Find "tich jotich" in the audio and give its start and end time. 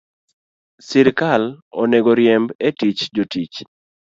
2.79-3.57